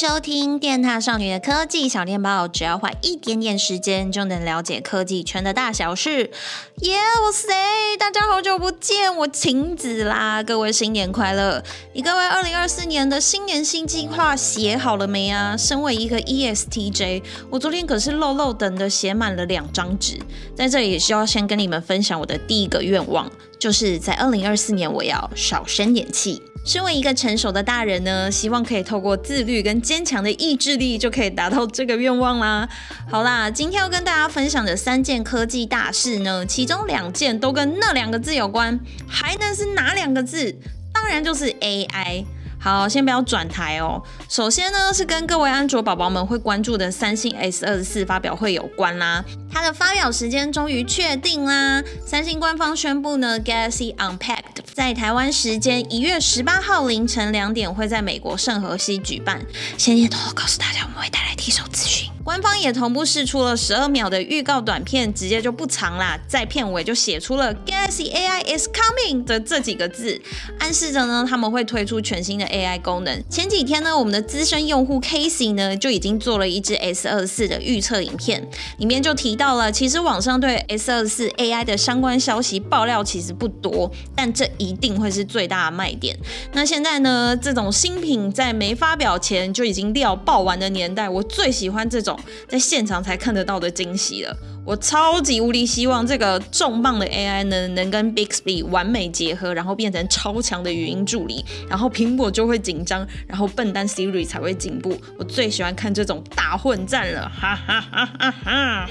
[0.00, 6.30] 收听电獭少女的科技小电报，只要花一点点时间就能了解科技圈的大小事。
[6.78, 7.52] 耶，我塞，
[7.98, 10.42] 大家好久不见，我晴子啦！
[10.42, 11.62] 各位新年快乐！
[11.92, 15.54] 你各位二零二四年的新年新计划写好了没啊？
[15.54, 20.18] 身为一个 ESTJ，我昨天可是漏漏等的写满了两张纸，
[20.56, 26.40] 在这里也需要先跟你们分享我的第一个愿望，就是在二零二四年我要少生点气。
[26.64, 32.68] 身为一个成熟的大人呢，希望可以透过自律跟坚强的意志力，就可以达到这个愿望啦。
[33.08, 38.78] 好啦，今天要跟大家分享的三件科技大事呢，其中两件都跟那两个字有关，
[39.08, 40.54] 还能是哪两个字？
[40.92, 42.24] 当然就是 AI。
[42.62, 44.02] 好，先不要转台哦。
[44.28, 49.24] 首先呢，是跟各位安卓宝宝们会关注的三星 S 二十四发表会有关啦。
[49.50, 51.82] 它的发表时间终于确定啦。
[52.04, 59.40] 三星官方宣布呢，Galaxy Unpacked 在台湾时间一月十八号凌晨两点会在美国圣荷西举办。
[59.78, 62.09] 先偷偷告诉大家，我们会带来第一手资讯。
[62.22, 70.20] 官方也同步释出了十二秒的预告短片，直接就不长啦，在片尾就写出了 Galaxy AI is coming 的这几个字，
[70.58, 73.24] 暗示着呢他们会推出全新的 AI 功能。
[73.30, 86.14] 前几天呢，我们的资深用户 Casey 呢就已经做了一支 S 二四的预测影片，里面就提到了，其实网上对 S 二四 AI 的相关消息爆料其实不多，但这一定会是最大的卖点。
[86.52, 92.09] 那现在呢，这种新品在没发表前就已经料爆完的年代，我最喜欢这种。
[92.48, 104.96] 在现场才看得到的惊喜了，我超级无敌希望这个重磅的 AI 呢，能跟 Bixby 完美结合，然后变成超强的语音助理，然后苹果就会紧张，然后笨蛋 Siri 才会进步。
[105.18, 108.90] 我最喜欢看这种大混战了，哈哈哈哈哈。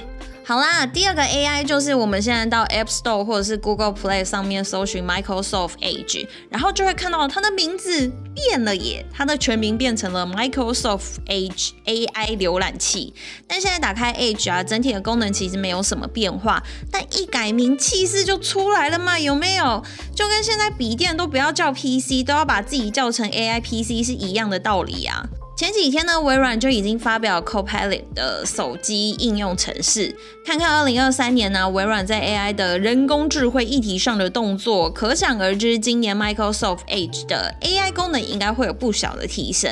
[0.50, 13.14] 好啦，第二个 AI 就是我们现在到 App Store 或者是 Google Play 上面搜寻 Microsoft Edge，然后就会看到它的名字变了耶，它的全名变成了 Microsoft Edge AI 浏览器。
[13.48, 19.84] 但现在打开 Edge 啊，整体的功能其实没有什么变化，但一改名气势就出来了嘛，有没有？
[20.16, 25.30] 就跟现在笔电都不要叫 PC，都要把自己叫成 AI PC 是一样的道理啊。
[25.60, 30.16] 前几天呢，微软就已经发表 Copilot 的手机应用程式。
[30.46, 39.70] 看看二零二三年呢，微软在 AI 的人工智慧议题上的动作，可想而知，今年 Microsoft Edge 的 AI 功能应该会有不小的提升。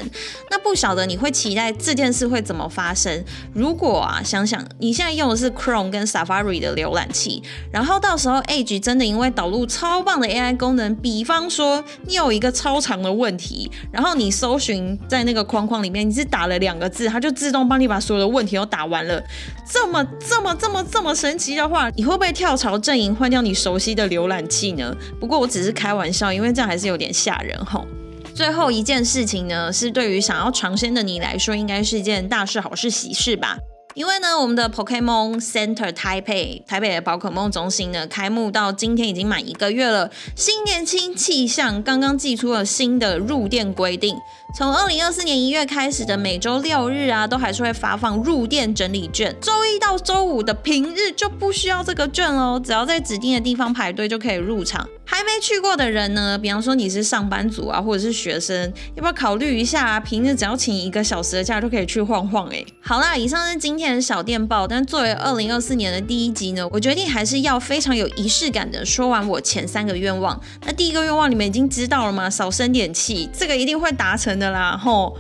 [0.52, 3.24] 那不晓得你会期待这件事会怎么发生？
[3.54, 15.77] 如果啊，想想你现在用的是 Chrome 跟 Safari 的浏览器，然后到时候 Edge 真的因为导入超棒的 AI 功能，比方说你有一个超长的问题，然后你搜寻在那个框框。
[15.82, 19.22] 里面你是打了两个字，它就自动帮你把所有的问题都打完了。
[19.66, 24.96] 这么这么这么这么神奇的话，你会不会跳槽阵营换掉你熟悉的浏览器呢？
[25.20, 27.86] 不过我只是开玩笑，因为这样还是有点吓人吼。
[28.34, 33.58] 最后一件事情呢，是对于想要尝鲜的你来说，应该是一件大事、好事、喜事吧。
[33.98, 40.12] 因为呢，我们的 Pokemon Center 台北台北的宝可梦中心呢，开幕到今天已经满一个月了。
[40.36, 44.16] 新年轻气象，刚刚寄出了新的入店规定。
[44.56, 49.36] 从二零二四年一月开始的每周六日啊，都还是会发放入店整理券。
[49.42, 54.88] 周一到周五的平日就不需要这个券哦，只要在指定的地方排队就可以入场。
[55.10, 60.00] 还没去过的人呢，比方说你是上班族啊，或者是学生，要不要考虑一下啊？
[60.00, 62.66] 平日只要请一个小时的假就可以去晃晃诶。
[62.82, 64.68] 好啦，以上是今天的小电报。
[64.68, 70.40] 但作为二零二四年的第一集呢，我决定还是要非常有仪式感的说完我前三个愿望。
[70.66, 72.30] 那第一个愿望你们已经知道了吗？
[72.30, 74.78] 少生点气，这个一定会达成的啦。
[74.78, 75.18] 吼，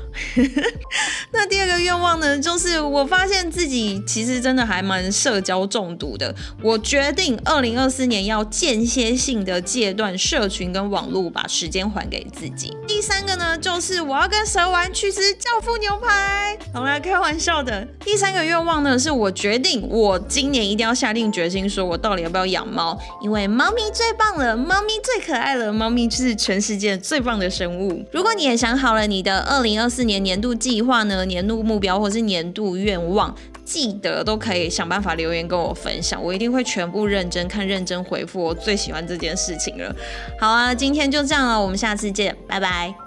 [1.31, 6.33] 那第二个愿望呢，就是我发现自己其实真的还蛮社交中毒的。
[6.63, 9.61] 我决定二零二四年要间歇性的。
[9.67, 12.75] 戒断社群跟网络，把时间还给自己。
[12.87, 16.57] 第三个呢，就是我要跟蛇丸去吃教父牛排。
[16.73, 17.85] 好啦，开玩笑的。
[18.05, 22.97] 第三个愿望呢，是我决定，我今年一定要下定决心，说我到底要不要养猫？
[23.21, 28.03] 因为猫咪最棒了，猫咪最可爱了，猫咪就是全世界最棒的生物。
[28.11, 33.35] 如果你也想好了你的二零二四年年度计划呢，年度目标或是年度愿望。
[33.63, 38.41] 记得都可以想办法留言跟我分享，我一定会全部认真看、认真回复。
[38.41, 39.93] 我最喜欢这件事情了。
[40.39, 43.06] 好啊，今天就这样了，我们下次见，拜拜。